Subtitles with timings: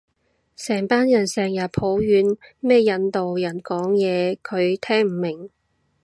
[0.55, 2.25] 成班人成人抱怨
[2.59, 5.51] 咩印度人講嘢佢聽唔明